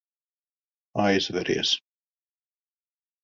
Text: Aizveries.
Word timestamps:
Aizveries. 1.03 1.75